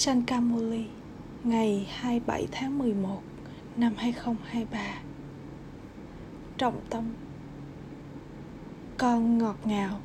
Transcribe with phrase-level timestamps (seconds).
[0.00, 0.84] Sankamuli
[1.44, 3.22] ngày 27 tháng 11
[3.76, 4.80] năm 2023
[6.58, 7.04] Trọng tâm.
[8.98, 10.00] Con ngọt ngào.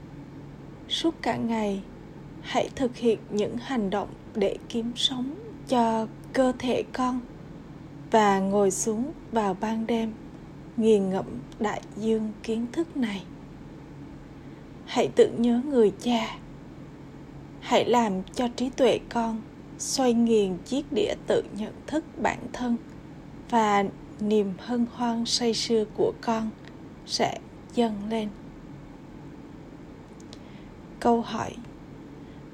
[0.89, 1.81] Suốt cả ngày,
[2.41, 5.35] Hãy thực hiện những hành động để kiếm sống
[5.67, 7.19] cho cơ thể con
[8.11, 10.13] Và ngồi xuống vào ban đêm,
[10.77, 11.25] Nghiền ngẫm
[11.59, 13.23] đại dương kiến thức này.
[14.85, 16.37] Hãy tưởng nhớ người cha.
[17.59, 19.41] Hãy làm cho trí tuệ con
[19.79, 22.77] xoay nghiền chiếc đĩa tự nhận thức bản thân
[23.49, 23.83] và
[24.19, 26.49] niềm hân hoan say sưa của con
[27.05, 27.39] sẽ
[27.75, 28.29] dâng lên.
[30.99, 31.51] Câu hỏi,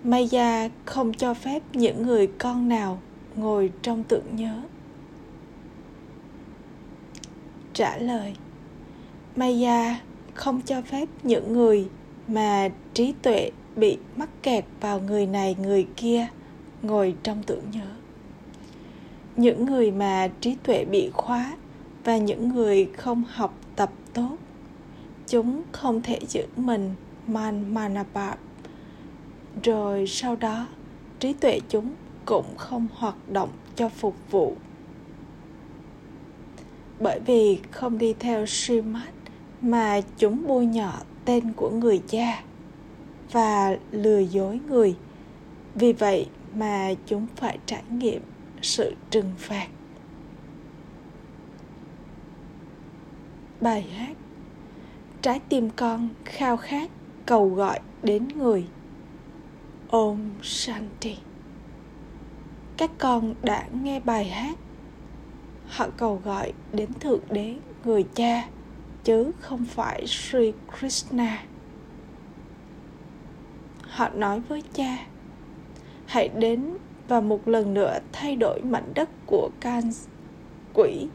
[0.04, 3.02] maya không cho phép những người con nào
[3.36, 4.62] ngồi trong tưởng nhớ?
[7.74, 8.36] Trả lời,
[9.36, 10.00] maya
[10.34, 11.88] không cho phép những người
[12.28, 16.28] mà trí tuệ bị mắc kẹt vào người này người kia
[16.82, 17.88] ngồi trong tưởng nhớ.
[19.36, 21.58] Những người mà trí tuệ bị khóa
[22.04, 24.38] và những người không học tập tốt,
[25.28, 26.94] chúng không thể giữ mình
[27.28, 28.40] man manapap
[29.64, 30.68] rồi sau đó,
[31.20, 31.94] trí tuệ chúng
[32.26, 34.56] cũng không hoạt động cho phục vụ.
[37.00, 39.14] Bởi vì không đi theo Srimad
[39.62, 40.94] mà chúng bôi nhọ
[41.26, 42.44] tên của người cha
[43.32, 44.96] và lừa dối người.
[45.76, 48.22] Vì vậy mà chúng phải trải nghiệm
[48.62, 49.68] sự trừng phạt.
[53.62, 54.16] Bài hát
[55.22, 56.90] trái tim con khao khát
[57.26, 58.68] cầu gọi đến người.
[59.90, 61.18] Ôm shanti.
[62.78, 64.58] Các con đã nghe bài hát.
[65.68, 67.56] Họ cầu gọi đến thượng đế,
[67.86, 68.48] người cha,
[69.04, 71.44] chứ không phải sri krishna.
[73.82, 74.98] Họ nói với cha
[76.12, 80.08] hãy đến và một lần nữa thay đổi mảnh đất của Kans
[80.74, 81.08] quỷ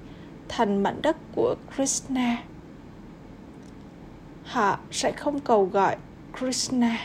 [0.48, 2.42] thành mảnh đất của Krishna.
[4.44, 5.96] Họ sẽ không cầu gọi
[6.38, 6.98] Krishna.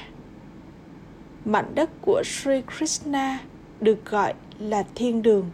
[1.46, 3.40] Mảnh đất của Sri Krishna
[3.80, 5.52] được gọi là thiên đường.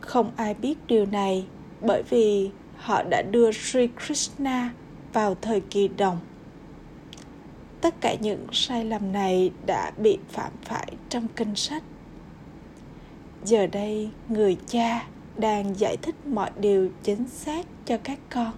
[0.00, 1.46] Không ai biết điều này
[1.80, 4.70] bởi vì họ đã đưa Sri Krishna
[5.12, 6.18] vào thời kỳ đồng
[7.80, 11.82] tất cả những sai lầm này đã bị phạm phải trong kinh sách.
[13.44, 18.52] Giờ đây, người cha đang giải thích mọi điều chính xác cho các con.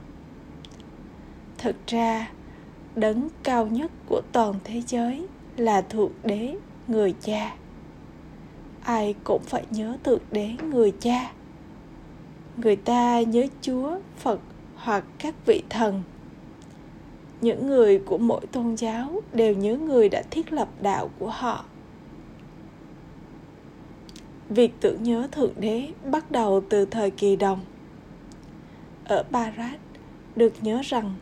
[1.59, 2.31] Thực ra,
[2.94, 6.56] đấng cao nhất của toàn thế giới là thượng đế
[6.89, 7.56] người cha.
[8.83, 11.33] Ai cũng phải nhớ thượng đế người cha.
[12.56, 14.41] Người ta nhớ chúa, phật
[14.75, 16.03] hoặc các vị thần
[17.42, 21.64] những người của mỗi tôn giáo đều nhớ người đã thiết lập đạo của họ.
[24.48, 27.60] Việc tưởng nhớ thượng đế bắt đầu từ thời kỳ đồng.
[29.04, 29.80] Ở barat,
[30.36, 31.14] được nhớ rằng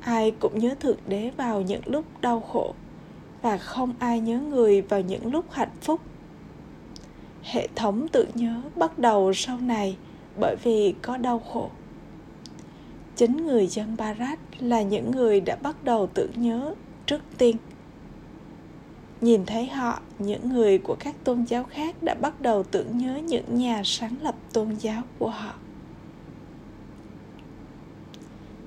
[0.00, 2.74] ai cũng nhớ thượng đế vào những lúc đau khổ
[3.42, 6.00] và không ai nhớ người vào những lúc hạnh phúc.
[7.42, 9.96] Hệ thống tưởng nhớ bắt đầu sau này
[10.40, 11.70] bởi vì có đau khổ
[13.18, 16.74] chính người dân Barat là những người đã bắt đầu tưởng nhớ
[17.06, 17.56] trước tiên.
[19.20, 23.16] Nhìn thấy họ, những người của các tôn giáo khác đã bắt đầu tưởng nhớ
[23.16, 25.54] những nhà sáng lập tôn giáo của họ.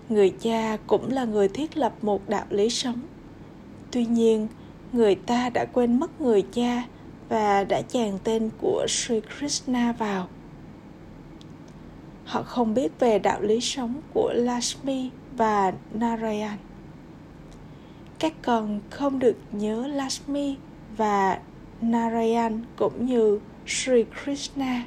[0.09, 2.99] Người cha cũng là người thiết lập một đạo lý sống.
[3.91, 4.47] Tuy nhiên,
[4.91, 6.83] người ta đã quên mất người cha
[7.29, 10.27] và đã chàng tên của Sri Krishna vào–
[12.31, 16.57] họ không biết về đạo lý sống của Lakshmi và Narayan.
[18.19, 20.55] Các con không được nhớ Lakshmi
[20.97, 21.39] và
[21.81, 24.83] Narayan cũng như Sri Krishna.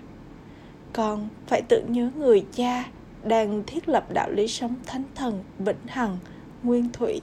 [0.93, 2.84] Con phải tưởng nhớ người cha
[3.25, 6.19] đang thiết lập đạo lý sống thánh thần vĩnh hằng,
[6.62, 7.21] nguyên thủy.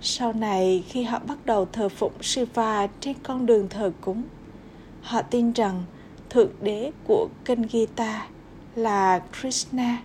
[0.00, 4.22] Sau này khi họ bắt đầu thờ phụng Shiva trên con đường thờ cúng,
[5.02, 5.84] họ tin rằng
[6.30, 8.28] thượng đế của kinh Gita
[8.74, 10.02] là Krishna.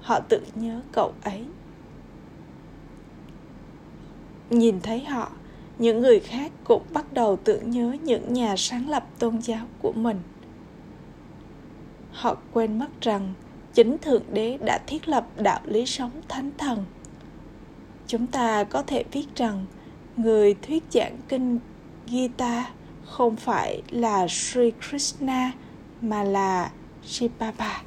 [0.00, 1.44] Họ tự nhớ cậu ấy.
[4.50, 5.30] Nhìn thấy họ,
[5.78, 9.92] những người khác cũng bắt đầu tưởng nhớ những nhà sáng lập tôn giáo của
[9.92, 10.20] mình.
[12.12, 13.34] Họ quên mất rằng
[13.74, 16.84] chính thượng đế đã thiết lập đạo lý sống thánh thần.
[18.06, 19.66] Chúng ta có thể viết rằng
[20.16, 21.58] người thuyết giảng kinh
[22.06, 22.70] gita
[23.04, 25.52] không phải là sri krishna
[26.00, 26.70] mà là
[27.06, 27.82] Shibaba.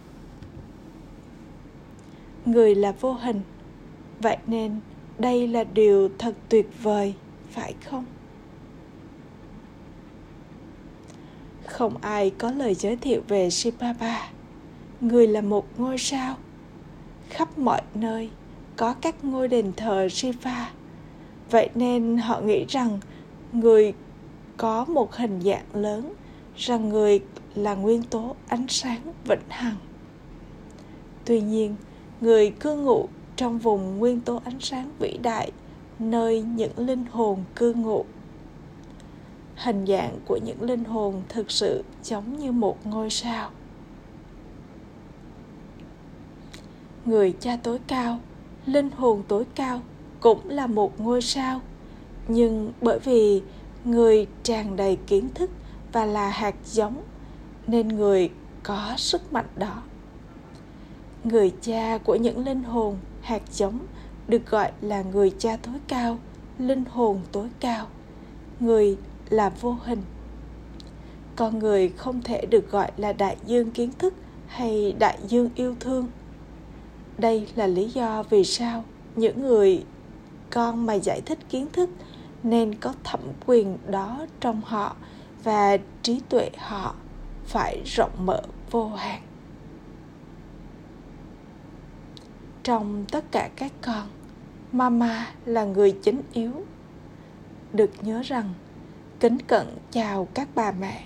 [2.46, 3.42] Người là vô hình,
[4.20, 4.80] vậy nên
[5.18, 7.14] đây là điều thật tuyệt vời,
[7.52, 8.06] phải không?
[11.80, 14.30] không ai có lời giới thiệu về Shibaba.
[15.02, 16.36] Người là một ngôi sao.
[17.30, 18.30] Khắp mọi nơi
[18.76, 20.72] có các ngôi đền thờ Shiva.
[21.52, 23.00] Vậy nên họ nghĩ rằng
[23.54, 23.94] người
[24.58, 26.14] có một hình dạng lớn,
[26.58, 27.20] rằng người
[27.64, 29.76] là nguyên tố ánh sáng vĩnh hằng.
[31.26, 31.76] Tuy nhiên,
[32.22, 35.52] người cư ngụ trong vùng nguyên tố ánh sáng vĩ đại
[36.00, 38.06] nơi những linh hồn cư ngụ.
[39.56, 43.50] Hình dạng của những linh hồn thực sự giống như một ngôi sao.
[47.06, 48.20] Người cha tối cao
[48.66, 49.82] linh hồn tối cao
[50.20, 51.62] cũng là một ngôi sao.
[52.28, 53.42] Nhưng bởi vì
[53.86, 55.50] người tràn đầy kiến thức
[55.92, 57.02] và là hạt giống
[57.70, 58.30] nên người
[58.64, 59.82] có sức mạnh đó.
[61.24, 63.80] Người cha của những linh hồn hạt giống
[64.28, 66.18] được gọi là người cha tối cao,
[66.60, 67.88] linh hồn tối cao.
[68.60, 68.98] Người
[69.30, 70.02] là vô hình.
[71.36, 74.14] Con người không thể được gọi là đại dương kiến thức
[74.48, 76.08] hay đại dương yêu thương.
[77.18, 78.84] Đây là lý do vì sao
[79.16, 79.84] những người
[80.50, 81.90] con mà giải thích kiến thức
[82.44, 84.96] nên có thẩm quyền đó trong họ
[85.44, 86.96] và trí tuệ họ
[87.50, 88.42] phải rộng mở
[88.72, 89.22] vô hạn.
[92.64, 94.08] Trong tất cả các con,
[94.72, 96.52] mama là người chính yếu.
[97.74, 98.54] Được nhớ rằng,
[99.20, 101.04] kính cận chào các bà mẹ.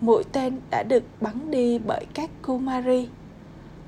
[0.00, 3.08] Mũi tên đã được bắn đi bởi các kumari.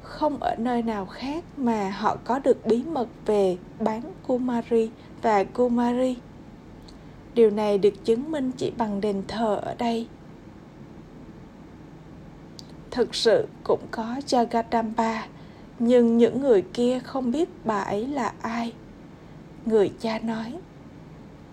[0.02, 4.90] Không ở nơi nào khác mà họ có được bí mật về bán kumari
[5.22, 6.16] và kumari.
[7.34, 10.08] Điều này được chứng minh chỉ bằng đền thờ ở đây
[12.90, 15.18] thực sự cũng có jagadamba,
[15.78, 18.72] nhưng những người kia không biết bà ấy là ai.
[19.66, 20.54] Người cha nói,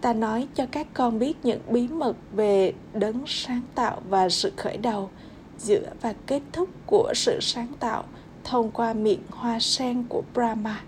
[0.01, 4.51] ta nói cho các con biết những bí mật về đấng sáng tạo và sự
[4.57, 5.09] khởi đầu
[5.57, 8.03] giữa và kết thúc của sự sáng tạo
[8.43, 10.81] thông qua miệng hoa sen của brahma.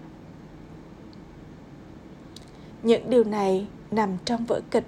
[2.83, 4.85] Những điều này nằm trong vở kịch.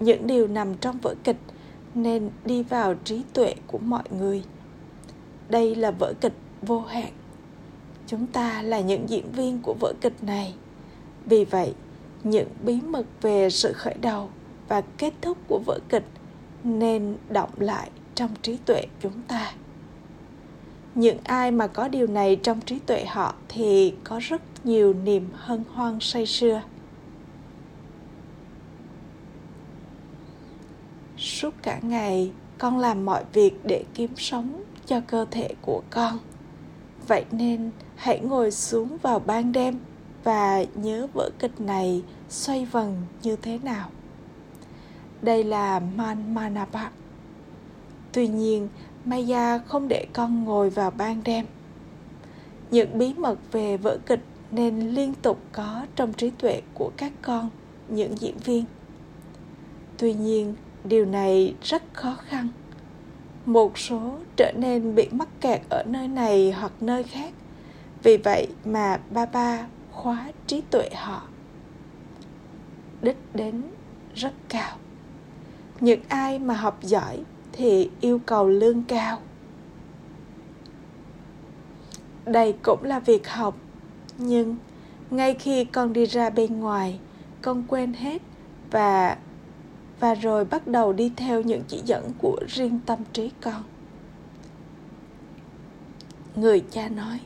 [0.00, 1.36] Những điều nằm trong vở kịch
[2.02, 4.42] nên đi vào trí tuệ của mọi người.
[5.48, 7.12] Đây là vở kịch vô hạn.
[8.06, 10.54] Chúng ta là những diễn viên của vở kịch này.
[11.26, 11.74] Vì vậy,
[12.24, 14.28] những bí mật về sự khởi đầu
[14.68, 16.04] và kết thúc của vở kịch
[16.64, 19.52] nên động lại trong trí tuệ chúng ta.
[20.94, 25.28] Những ai mà có điều này trong trí tuệ họ thì có rất nhiều niềm
[25.34, 26.62] hân hoan say sưa.
[31.38, 36.18] Suốt cả ngày, con làm mọi việc để kiếm sống cho cơ thể của con.
[37.08, 39.78] Vậy nên, hãy ngồi xuống vào ban đêm
[40.24, 43.90] và nhớ vở kịch này xoay vần như thế nào.
[45.22, 46.90] Đây là man manapa.
[48.12, 48.68] Tuy nhiên,
[49.04, 51.46] maya không để con ngồi vào ban đêm.
[52.70, 57.12] Những bí mật về vở kịch nên liên tục có trong trí tuệ của các
[57.22, 57.48] con,
[57.88, 58.64] những diễn viên.
[59.98, 60.54] Tuy nhiên
[60.84, 62.48] điều này rất khó khăn.
[63.46, 67.32] Một số trở nên bị mắc kẹt ở nơi này hoặc nơi khác.
[68.02, 71.22] Vì vậy mà ba ba khóa trí tuệ họ.
[73.02, 73.62] Đích đến
[74.14, 74.76] rất cao.
[75.80, 77.18] Những ai mà học giỏi
[77.52, 79.18] thì yêu cầu lương cao.
[82.24, 83.56] Đây cũng là việc học,
[84.18, 84.56] nhưng
[85.10, 86.98] ngay khi con đi ra bên ngoài,
[87.42, 88.22] con quên hết
[88.70, 89.16] và
[90.00, 93.62] và rồi bắt đầu đi theo những chỉ dẫn của riêng tâm trí con.
[96.36, 97.20] Người cha nói,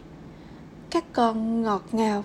[0.90, 2.24] các con ngọt ngào,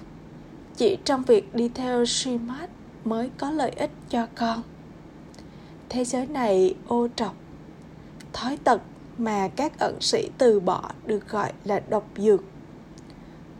[0.75, 2.69] chỉ trong việc đi theo Srimad
[3.05, 4.61] mới có lợi ích cho con.
[5.89, 7.35] Thế giới này ô trọc,
[8.33, 8.81] thói tật
[9.17, 12.43] mà các ẩn sĩ từ bỏ được gọi là độc dược.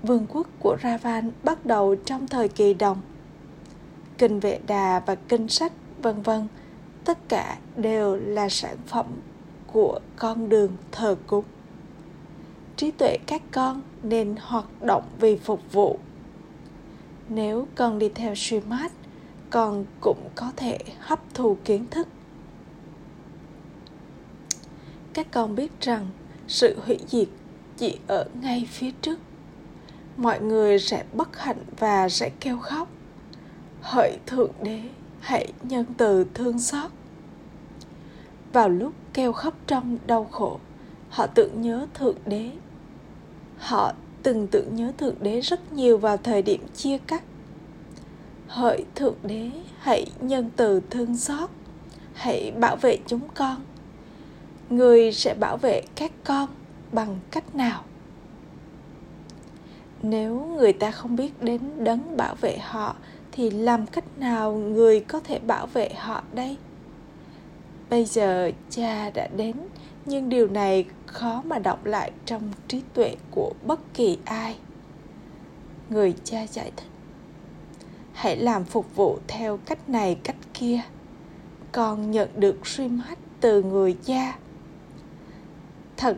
[0.04, 3.02] Vương quốc của ravan bắt đầu trong thời kỳ đồng.
[4.18, 6.48] Kinh vệ đà và kinh sách, vân vân
[7.08, 9.06] tất cả đều là sản phẩm
[9.68, 11.46] của con đường thờ cúng
[12.76, 16.00] trí tuệ các con nên hoạt động vì phục vụ
[17.30, 18.92] nếu con đi theo suy mát
[19.50, 22.08] con cũng có thể hấp thu kiến thức.
[25.14, 26.08] Các con biết rằng
[26.48, 27.28] sự hủy diệt
[27.78, 29.20] chỉ ở ngay phía trước.
[30.18, 32.88] Mọi người sẽ bất hạnh và sẽ kêu khóc.
[33.82, 34.82] Hỡi Thượng Đế,
[35.28, 36.92] hãy nhân từ thương xót.
[38.54, 40.60] Vào lúc kêu khóc trong đau khổ,
[41.10, 42.52] họ tưởng nhớ Thượng Đế.
[43.58, 43.94] Họ
[44.24, 47.24] từng tưởng nhớ Thượng Đế rất nhiều vào thời điểm chia cắt.
[48.48, 51.50] Hỡi Thượng Đế, hãy nhân từ thương xót,
[52.14, 53.58] hãy bảo vệ chúng con.
[54.70, 56.50] người sẽ bảo vệ các con
[56.92, 57.84] bằng cách nào
[60.02, 62.96] nếu người ta không biết đến đấng bảo vệ họ
[63.38, 66.58] thì làm cách nào người có thể bảo vệ họ đây?
[67.90, 69.56] Bây giờ cha đã đến,
[70.06, 74.56] nhưng điều này khó mà đọc lại trong trí tuệ của bất kỳ ai.
[75.90, 76.90] Người cha giải thích,
[78.14, 80.82] hãy làm phục vụ theo cách này cách kia,
[81.72, 84.38] con nhận được suy mắt từ người cha.
[85.98, 86.18] Thật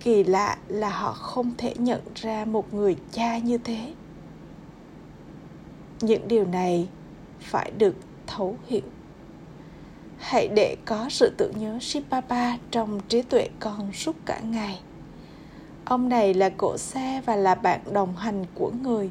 [0.00, 3.92] kỳ lạ là họ không thể nhận ra một người cha như thế
[6.00, 6.88] những điều này
[7.40, 7.94] phải được
[8.26, 8.82] thấu hiểu
[10.24, 14.80] hãy để có sự tưởng nhớ Shibaba trong trí tuệ con suốt cả ngày.
[15.84, 19.10] Ông này là cỗ xe và là bạn đồng hành của người.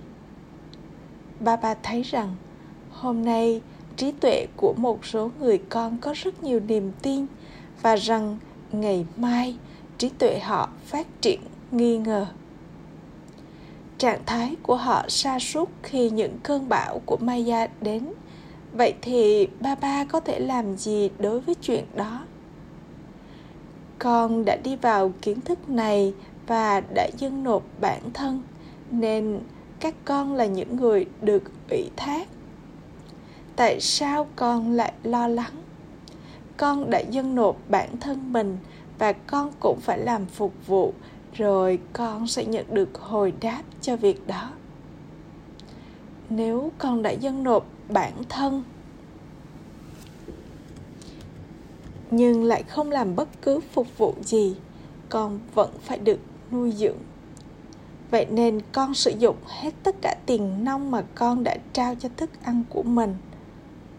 [1.39, 2.35] Baba thấy rằng
[2.91, 3.61] hôm nay
[3.97, 7.25] trí tuệ của một số người con có rất nhiều niềm tin
[7.81, 8.37] và rằng
[8.71, 9.55] ngày mai
[9.97, 11.39] trí tuệ họ phát triển
[11.71, 12.25] nghi ngờ
[14.03, 18.13] trạng thái của họ sa sút khi những cơn bão của Maya đến.
[18.73, 22.19] Vậy thì ba ba có thể làm gì đối với chuyện đó?
[23.99, 26.13] Con đã đi vào kiến thức này
[26.47, 28.41] và đã dâng nộp bản thân,
[28.91, 29.39] nên
[29.79, 32.27] các con là những người được ủy thác.
[33.55, 35.53] Tại sao con lại lo lắng?
[36.57, 38.57] Con đã dâng nộp bản thân mình
[38.99, 40.93] và con cũng phải làm phục vụ
[41.33, 44.51] rồi con sẽ nhận được hồi đáp cho việc đó.
[46.29, 48.63] Nếu con đã dâng nộp bản thân,
[52.11, 54.55] nhưng lại không làm bất cứ phục vụ gì,
[55.09, 56.19] con vẫn phải được
[56.51, 56.97] nuôi dưỡng.
[58.11, 62.09] Vậy nên con sử dụng hết tất cả tiền nông mà con đã trao cho
[62.17, 63.15] thức ăn của mình.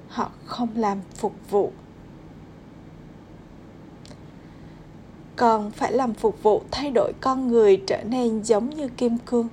[0.09, 1.73] Họ không làm phục vụ.
[5.37, 9.49] Còn phải làm phục vụ thay đổi con người trở nên giống như kim cương.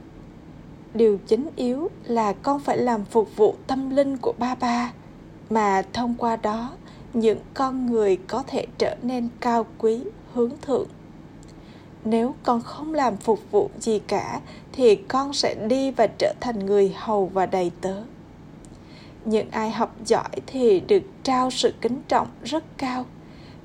[0.94, 4.94] Điều chính yếu là con phải làm phục vụ tâm linh của ba ba,
[5.50, 6.72] mà thông qua đó,
[7.14, 10.00] những con người có thể trở nên cao quý,
[10.34, 10.88] hướng thượng.
[12.06, 16.66] Nếu con không làm phục vụ gì cả, thì con sẽ đi và trở thành
[16.66, 18.04] người hầu và đầy tớ.
[19.26, 23.06] Những ai học giỏi thì được trao sự kính trọng rất cao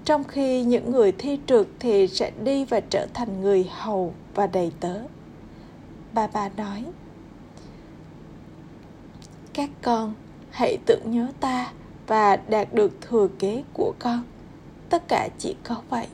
[0.07, 4.47] trong khi những người thi trượt thì sẽ đi và trở thành người hầu và
[4.47, 5.01] đầy tớ.
[6.13, 6.85] Bà bà nói,
[9.53, 10.15] các con,
[10.51, 11.73] hãy tưởng nhớ ta
[12.07, 14.23] và đạt được thừa kế của con.
[14.91, 16.07] Tất cả chỉ có vậy.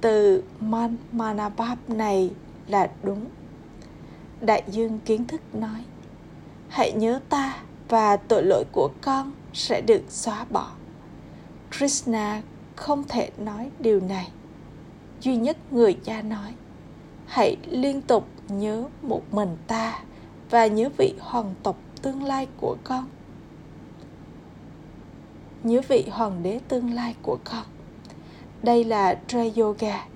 [0.00, 2.30] Từ man manabab này
[2.68, 3.24] là đúng.
[4.40, 5.84] Đại dương kiến thức nói,
[6.68, 10.70] hãy nhớ ta và tội lỗi của con sẽ được xóa bỏ.
[11.78, 12.42] Krishna
[12.80, 14.30] không thể nói điều này.
[15.20, 16.54] Duy nhất người cha nói,
[17.26, 20.02] hãy liên tục nhớ một mình ta
[20.50, 23.04] và nhớ vị hoàng tộc tương lai của con.
[25.62, 27.64] Nhớ vị hoàng đế tương lai của con.
[28.62, 30.06] Đây là Trey Yoga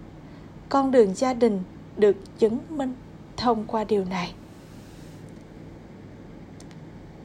[0.68, 1.62] con đường gia đình
[1.96, 2.94] được chứng minh
[3.36, 4.34] thông qua điều này.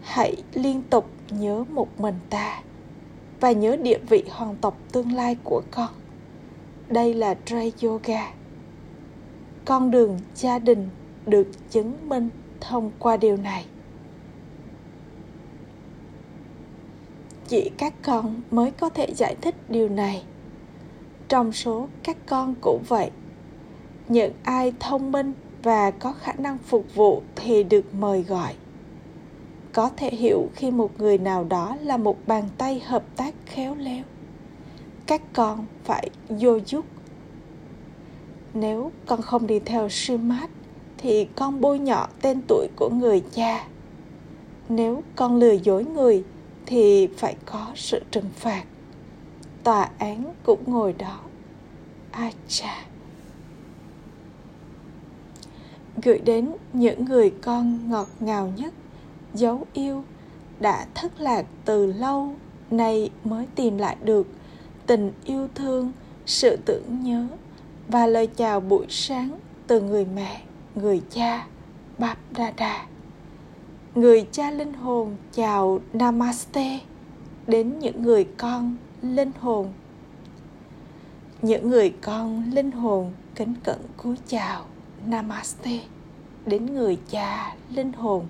[0.02, 2.62] Hãy liên tục nhớ một mình ta
[3.40, 5.90] và nhớ địa vị hoàng tộc tương lai của con.
[6.88, 8.34] Đây là Trey Yoga.
[9.66, 10.90] Con đường gia đình
[11.26, 12.30] được chứng minh
[12.60, 13.66] thông qua điều này.
[17.48, 20.24] Chỉ các con mới có thể giải thích điều này.
[21.28, 23.12] Trong số các con cũng vậy.
[24.08, 28.54] Những ai thông minh và có khả năng phục vụ thì được mời gọi
[29.74, 33.76] có thể hiểu khi một người nào đó là một bàn tay hợp tác khéo
[33.76, 34.04] léo.
[35.06, 36.86] Các con phải vô giúp.
[38.54, 40.50] Nếu con không đi theo Srimad
[40.98, 43.68] thì con bôi nhọ tên tuổi của người cha.
[44.70, 46.24] Nếu con lừa dối người,
[46.66, 48.64] thì phải có sự trừng phạt.
[49.64, 51.20] Tòa án cũng ngồi đó.
[52.12, 52.86] A cha
[56.04, 58.74] gửi đến những người con ngọt ngào nhất
[59.34, 60.04] dấu yêu
[60.60, 62.34] đã thất lạc từ lâu,
[62.72, 64.28] nay mới tìm lại được.
[64.86, 65.92] Tình yêu thương,
[66.26, 67.28] sự tưởng nhớ
[67.88, 70.42] và lời chào buổi sáng từ người mẹ,
[70.76, 71.48] người cha
[71.98, 72.90] Bap Dada
[73.96, 76.80] người cha linh hồn chào namaste
[77.48, 79.68] đến những người con linh hồn.
[81.42, 84.66] Những người con linh hồn kính cẩn cúi chào
[85.06, 85.80] namaste
[86.46, 88.26] đến người cha linh hồn.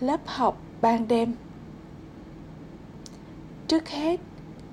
[0.00, 1.32] Lớp học ban đêm.
[3.68, 4.20] Trước hết,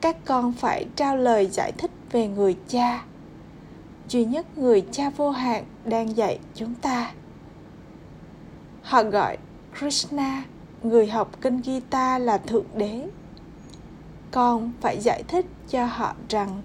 [0.01, 3.03] các con phải trao lời giải thích về người cha.
[4.09, 7.11] Duy nhất người cha vô hạn đang dạy chúng ta.
[8.81, 9.37] Họ gọi
[9.79, 10.43] krishna,
[10.83, 13.07] người học kinh gita là thượng đế.
[14.31, 16.61] Con phải giải thích cho họ rằng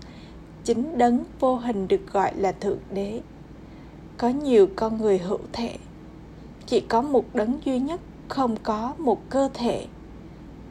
[0.65, 3.21] chính đấng vô hình được gọi là thượng đế.
[4.19, 5.77] Có nhiều con người hữu thể.
[6.67, 9.87] Chỉ có một đấng duy nhất không có một cơ thể.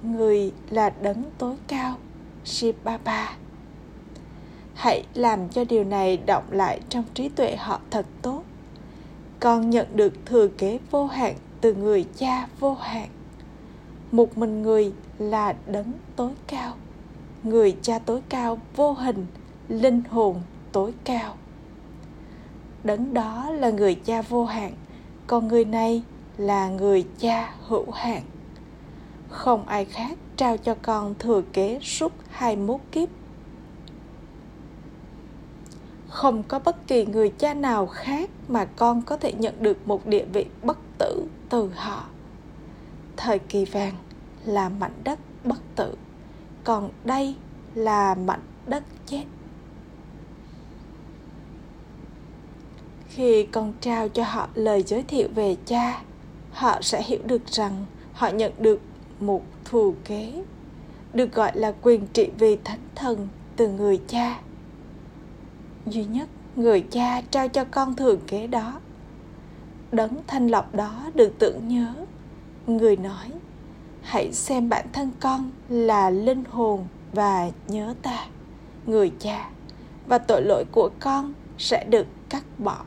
[0.03, 1.95] Người là đấng tối cao
[2.45, 3.35] Shiva.
[4.73, 8.43] Hãy làm cho điều này động lại trong trí tuệ họ thật tốt.
[9.39, 13.09] Con nhận được thừa kế vô hạn từ người cha vô hạn.
[14.11, 16.73] Một mình người là đấng tối cao.
[17.43, 19.25] Người cha tối cao vô hình,
[19.67, 21.35] linh hồn tối cao.
[22.83, 24.73] Đấng đó là người cha vô hạn.
[25.27, 26.03] Còn người này
[26.37, 28.21] là người cha hữu hạn.
[29.29, 33.09] Không ai khác trao cho con thừa kế suốt 21 kiếp.
[36.09, 40.07] Không có bất kỳ người cha nào khác mà con có thể nhận được một
[40.07, 42.03] địa vị bất tử từ họ.
[43.17, 43.93] Thời kỳ vàng
[44.45, 45.95] là mảnh đất bất tử,
[46.63, 47.35] còn đây
[47.75, 49.23] là mảnh đất chết.
[53.07, 56.01] Khi con trao cho họ lời giới thiệu về cha
[56.57, 58.79] họ sẽ hiểu được rằng họ nhận được
[59.19, 60.43] một thù kế,
[61.13, 64.39] được gọi là quyền trị vì thánh thần từ người cha.
[65.85, 68.79] Duy nhất, người cha trao cho con thừa kế đó.
[69.91, 71.93] Đấng thanh lọc đó được tưởng nhớ.
[72.67, 73.31] Người nói,
[74.01, 78.25] hãy xem bản thân con là linh hồn và nhớ ta,
[78.85, 79.49] người cha,
[80.07, 82.77] và tội lỗi của con sẽ được cắt bỏ.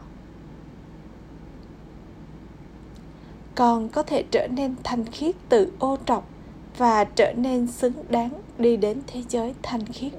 [3.55, 6.29] Con có thể trở nên thanh khiết từ ô trọc
[6.77, 10.13] và trở nên xứng đáng đi đến thế giới thanh khiết.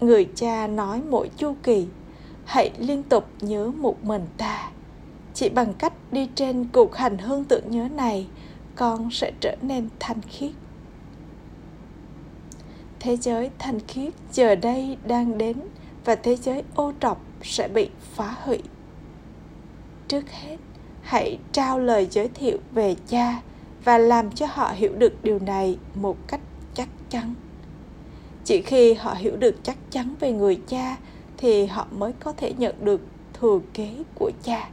[0.00, 1.86] Người cha nói mỗi chu kỳ,
[2.44, 4.70] hãy liên tục nhớ một mình ta.
[5.34, 8.26] Chỉ bằng cách đi trên cuộc hành hương tưởng nhớ này,
[8.74, 10.50] con sẽ trở nên thanh khiết.
[13.00, 15.56] Thế giới thanh khiết giờ đây đang đến
[16.04, 18.62] và thế giới ô trọc sẽ bị phá hủy.
[20.08, 20.56] Trước hết
[21.04, 23.40] hãy trao lời giới thiệu về cha
[23.84, 26.40] và làm cho họ hiểu được điều này một cách
[26.74, 27.34] chắc chắn.
[28.44, 30.96] Chỉ khi họ hiểu được chắc chắn về người cha
[31.36, 33.00] thì họ mới có thể nhận được
[33.40, 34.68] thừa kế của cha.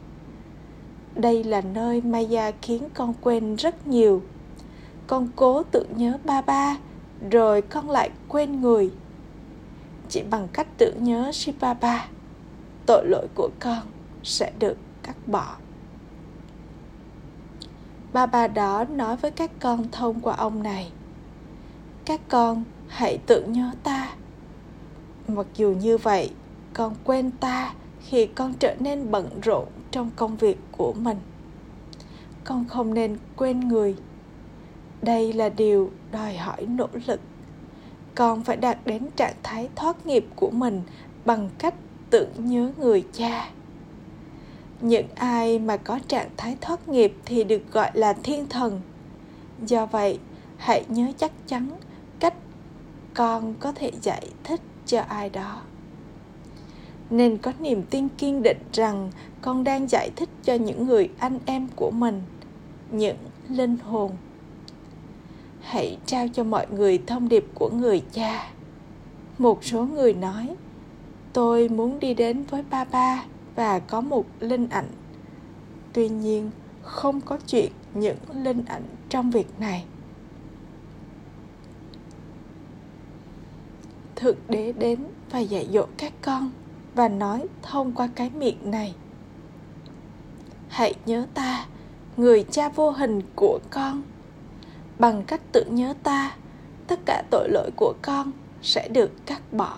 [1.15, 4.21] Đây là nơi maya khiến con quên rất nhiều.
[5.07, 6.77] Con cố tự nhớ ba ba,
[7.31, 8.89] rồi con lại quên người.
[10.09, 12.07] Chỉ bằng cách tưởng nhớ Shibaba,
[12.85, 13.81] tội lỗi của con
[14.23, 15.55] sẽ được cắt bỏ
[18.13, 20.91] ba ba đó nói với các con thông qua ông này.
[22.05, 24.11] Các con, hãy tưởng nhớ ta.
[25.27, 26.31] Mặc dù như vậy,
[26.73, 31.17] con quên ta khi con trở nên bận rộn trong công việc của mình.
[32.43, 33.95] Con không nên quên người.
[35.01, 37.19] Đây là điều đòi hỏi nỗ lực.
[38.15, 40.81] Con phải đạt đến trạng thái thoát nghiệp của mình
[41.25, 41.73] bằng cách
[42.09, 43.49] tưởng nhớ người cha
[44.81, 48.81] những ai mà có trạng thái thoát nghiệp thì được gọi là thiên thần.
[49.65, 50.19] Do vậy,
[50.57, 51.69] hãy nhớ chắc chắn
[52.19, 52.33] cách
[53.13, 55.61] con có thể giải thích cho ai đó.
[57.09, 61.39] Nên có niềm tin kiên định rằng con đang giải thích cho những người anh
[61.45, 62.21] em của mình,
[62.91, 63.17] những
[63.49, 64.11] linh hồn.
[65.61, 68.51] Hãy trao cho mọi người thông điệp của người cha.
[69.37, 70.55] Một số người nói,
[71.33, 73.23] tôi muốn đi đến với ba ba
[73.55, 74.89] và có một linh ảnh.
[75.93, 79.85] Tuy nhiên, không có chuyện những linh ảnh trong việc này.
[84.15, 84.99] Thượng đế đến
[85.31, 86.51] và dạy dỗ các con
[86.95, 88.95] và nói thông qua cái miệng này.
[90.69, 91.65] Hãy nhớ ta,
[92.17, 94.01] người cha vô hình của con.
[94.99, 96.35] Bằng cách tự nhớ ta,
[96.87, 99.77] tất cả tội lỗi của con sẽ được cắt bỏ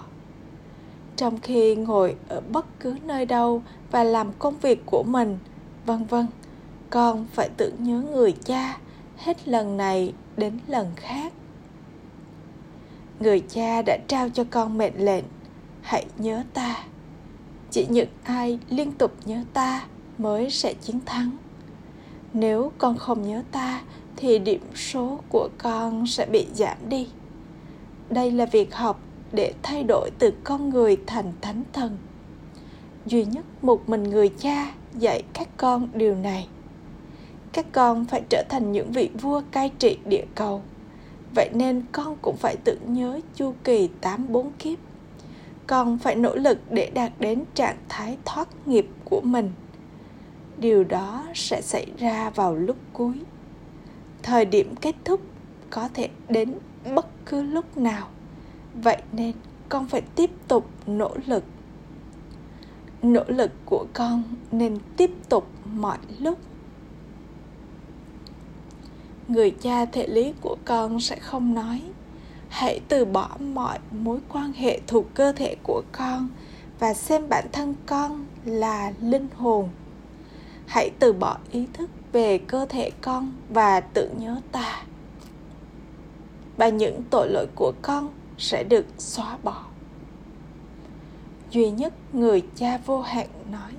[1.24, 5.38] trong khi ngồi ở bất cứ nơi đâu và làm công việc của mình.
[5.86, 6.28] Vân vân,
[6.90, 8.78] con phải tưởng nhớ người cha
[9.18, 11.34] hết lần này đến lần khác.
[13.20, 15.24] Người cha đã trao cho con mệnh lệnh,
[15.82, 16.84] hãy nhớ ta.
[17.72, 19.86] Chỉ những ai liên tục nhớ ta
[20.18, 21.32] mới sẽ chiến thắng.
[22.34, 23.82] Nếu con không nhớ ta,
[24.16, 27.08] thì điểm số của con sẽ bị giảm đi.
[28.10, 29.00] Đây là việc học
[29.34, 31.98] để thay đổi từ con người thành thánh thần
[33.06, 36.48] duy nhất một mình người cha dạy các con điều này
[37.54, 40.62] các con phải trở thành những vị vua cai trị địa cầu
[41.36, 44.80] Vậy nên con cũng phải tưởng nhớ chu kỳ tám bốn kiếp.
[45.68, 49.52] Con phải nỗ lực để đạt đến trạng thái thoát nghiệp của mình.
[50.58, 53.14] Điều đó sẽ xảy ra vào lúc cuối.
[54.24, 55.22] Thời điểm kết thúc
[55.70, 56.54] có thể đến
[56.96, 58.08] bất cứ lúc nào.
[58.74, 59.34] Vậy nên
[59.70, 61.44] con phải tiếp tục nỗ lực.
[63.02, 66.40] Nỗ lực của con nên tiếp tục mọi lúc.
[69.28, 71.82] Người cha thể lý của con sẽ không nói,
[72.50, 76.30] hãy từ bỏ mọi mối quan hệ thuộc cơ thể của con
[76.80, 79.70] và xem bản thân con là linh hồn.
[80.68, 84.84] Hãy từ bỏ ý thức về cơ thể con và tự nhớ ta.
[86.58, 88.10] Và những tội lỗi của con
[88.44, 89.64] sẽ được xóa bỏ.
[91.52, 93.72] Duy nhất người cha vô hạn nói,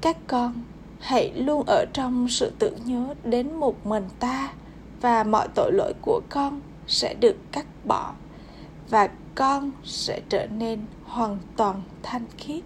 [0.00, 0.62] các con
[1.00, 4.52] hãy luôn ở trong sự tưởng nhớ đến một mình ta
[5.00, 8.14] và mọi tội lỗi của con sẽ được cắt bỏ
[8.90, 12.64] và con sẽ trở nên hoàn toàn thanh khiết.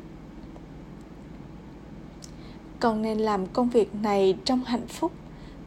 [2.80, 5.12] Con nên làm công việc này trong hạnh phúc.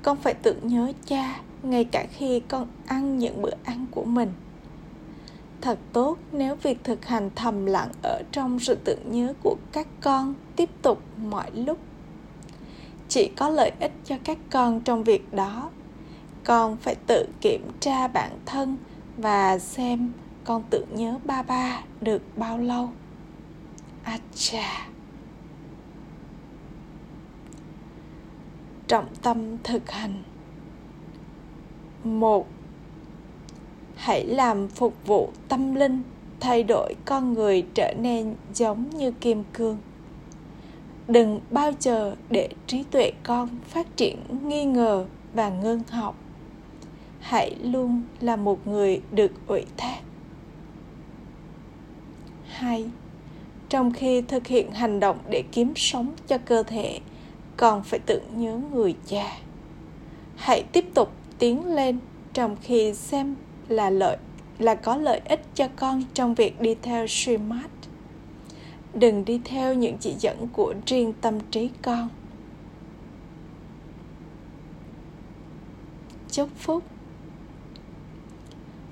[0.02, 4.34] Con phải tưởng nhớ cha ngay cả khi con ăn những bữa ăn của mình
[5.62, 9.88] thật tốt nếu việc thực hành thầm lặng ở trong sự tưởng nhớ của các
[10.02, 11.78] con tiếp tục mọi lúc.
[13.08, 15.70] Chỉ có lợi ích cho các con trong việc đó.
[16.44, 18.78] Con phải tự kiểm tra bản thân
[19.18, 20.12] và xem
[20.44, 22.90] con tự nhớ ba ba được bao lâu.
[24.04, 24.88] A chà
[28.88, 30.24] trọng tâm thực hành.
[32.04, 32.48] Một
[34.02, 36.02] hãy làm phục vụ tâm linh,
[36.40, 39.78] thay đổi con người trở nên giống như kim cương.
[41.08, 46.16] Đừng bao giờ để trí tuệ con phát triển nghi ngờ và ngưng học.
[47.20, 50.00] Hãy luôn là một người được ủy thác.
[52.46, 52.90] Hai,
[53.70, 57.00] trong khi thực hiện hành động để kiếm sống cho cơ thể,
[57.58, 59.38] còn phải tưởng nhớ người cha
[60.42, 62.00] hãy tiếp tục tiến lên
[62.34, 63.36] trong khi xem
[63.72, 64.18] là lợi,
[64.60, 67.66] là có lợi ích cho con trong việc đi theo Srimad.
[68.94, 72.10] Đừng đi theo những chỉ dẫn của riêng tâm trí con.
[76.32, 76.84] Chúc phúc.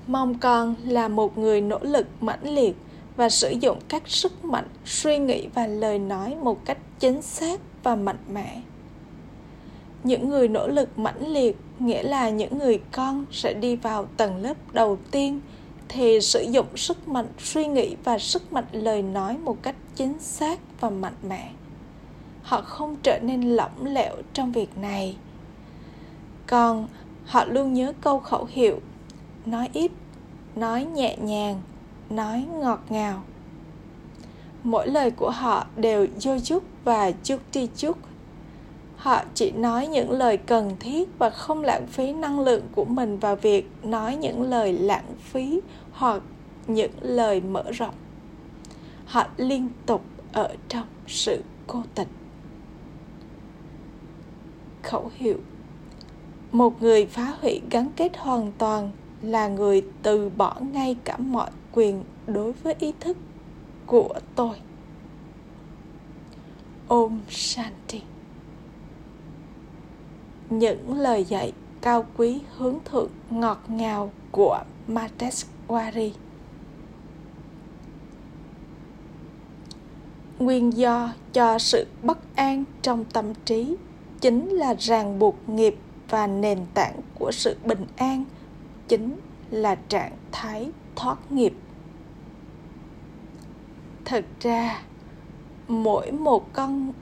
[0.06, 2.76] Mong con là một người nỗ lực mãnh liệt
[3.16, 7.60] và sử dụng các sức mạnh, suy nghĩ và lời nói một cách chính xác
[7.82, 8.60] và mạnh mẽ.
[10.04, 14.42] Những người nỗ lực mãnh liệt nghĩa là những người con sẽ đi vào tầng
[14.42, 15.40] lớp đầu tiên
[15.88, 20.18] thì sử dụng sức mạnh suy nghĩ và sức mạnh lời nói một cách chính
[20.18, 21.50] xác và mạnh mẽ.
[22.42, 25.16] Họ không trở nên lỏng lẻo trong việc này.
[26.46, 26.88] Còn
[27.26, 28.80] họ luôn nhớ câu khẩu hiệu,
[29.46, 29.92] nói ít,
[30.56, 31.60] nói nhẹ nhàng,
[32.10, 33.22] nói ngọt ngào.
[34.62, 37.96] Mỗi lời của họ đều vô chút và chút đi chút
[39.00, 43.18] họ chỉ nói những lời cần thiết và không lãng phí năng lượng của mình
[43.18, 45.60] vào việc nói những lời lãng phí
[45.92, 46.22] hoặc
[46.66, 47.94] những lời mở rộng.
[49.04, 52.08] Họ liên tục ở trong sự cô tịch.
[54.82, 55.36] Khẩu hiệu.
[56.52, 58.90] Một người phá hủy gắn kết hoàn toàn
[59.22, 63.16] là người từ bỏ ngay cả mọi quyền đối với ý thức
[63.86, 64.56] của tôi.
[66.88, 68.00] Om Shanti
[70.50, 76.10] những lời dạy cao quý hướng thượng ngọt ngào của Mateswari.
[80.38, 83.76] Nguyên do cho sự bất an trong tâm trí
[84.20, 85.76] chính là ràng buộc nghiệp
[86.08, 88.24] và nền tảng của sự bình an
[88.88, 89.16] chính
[89.50, 91.52] là trạng thái thoát nghiệp.
[94.04, 94.82] Thật ra,
[95.68, 96.92] mỗi một con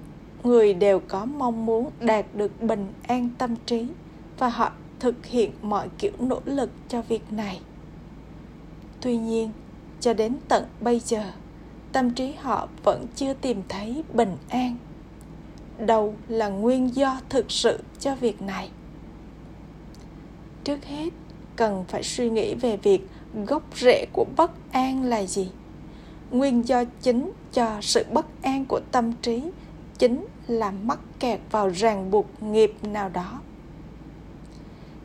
[0.45, 3.87] người đều có mong muốn đạt được bình an tâm trí
[4.39, 7.61] và họ thực hiện mọi kiểu nỗ lực cho việc này.
[9.01, 9.51] Tuy nhiên,
[10.01, 11.23] cho đến tận bây giờ,
[11.93, 14.77] tâm trí họ vẫn chưa tìm thấy bình an.
[15.79, 18.71] Đâu là nguyên do thực sự cho việc này?
[20.65, 21.09] Trước hết,
[21.57, 23.09] cần phải suy nghĩ về việc
[23.47, 25.51] gốc rễ của bất an là gì,
[26.31, 29.43] nguyên do chính cho sự bất an của tâm trí
[29.99, 33.41] chính là mắc kẹt vào ràng buộc nghiệp nào đó.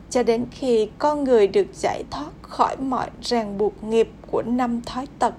[0.10, 4.82] Cho đến khi con người được giải thoát khỏi mọi ràng buộc nghiệp của năm
[4.82, 5.34] thói tật,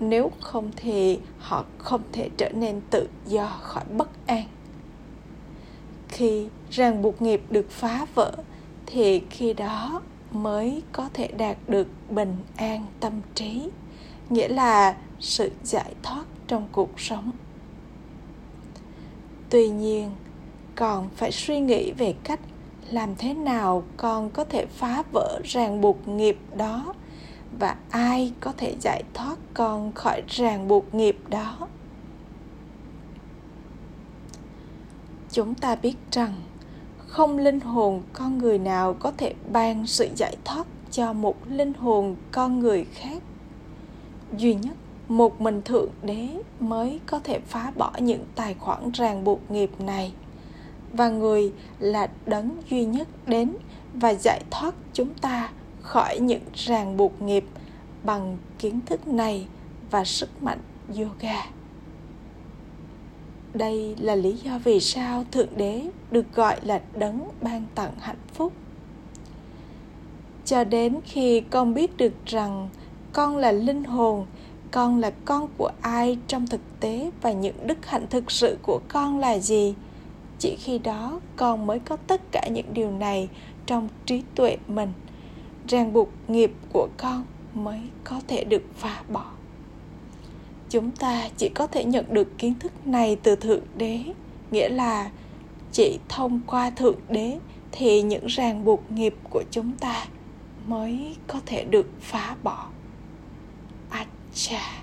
[0.00, 4.44] nếu không thì họ không thể trở nên tự do khỏi bất an.
[6.08, 8.32] Khi ràng buộc nghiệp được phá vỡ,
[8.86, 13.68] thì khi đó mới có thể đạt được bình an tâm trí,
[14.30, 17.30] nghĩa là sự giải thoát trong cuộc sống
[19.50, 20.10] tuy nhiên,
[20.76, 22.40] còn phải suy nghĩ về cách
[22.90, 26.94] làm thế nào con có thể phá vỡ ràng buộc nghiệp đó
[27.58, 31.68] và ai có thể giải thoát con khỏi ràng buộc nghiệp đó.
[35.32, 36.34] Chúng ta biết rằng
[37.06, 41.72] không linh hồn con người nào có thể ban sự giải thoát cho một linh
[41.74, 43.22] hồn con người khác.
[44.36, 44.76] Duy nhất
[45.10, 46.28] một mình thượng đế
[46.60, 50.12] mới có thể phá bỏ những tài khoản ràng buộc nghiệp này.
[50.92, 53.56] Và người là đấng duy nhất đến
[53.94, 57.44] và giải thoát chúng ta khỏi những ràng buộc nghiệp
[58.04, 59.46] bằng kiến thức này
[59.90, 60.58] và sức mạnh
[60.96, 61.46] yoga.
[63.54, 68.22] Đây là lý do vì sao thượng đế được gọi là đấng ban tặng hạnh
[68.34, 68.52] phúc.
[70.44, 72.68] Cho đến khi con biết được rằng
[73.12, 74.26] con là linh hồn
[74.70, 78.80] con là con của ai trong thực tế và những đức hạnh thực sự của
[78.88, 79.74] con là gì?
[80.38, 83.28] Chỉ khi đó con mới có tất cả những điều này
[83.66, 84.92] trong trí tuệ mình.
[85.68, 89.24] Ràng buộc nghiệp của con mới có thể được phá bỏ.
[90.70, 94.00] Chúng ta chỉ có thể nhận được kiến thức này từ thượng đế,
[94.50, 95.10] nghĩa là
[95.72, 97.38] chỉ thông qua thượng đế
[97.72, 100.06] thì những ràng buộc nghiệp của chúng ta
[100.66, 102.66] mới có thể được phá bỏ.
[104.48, 104.79] Yeah.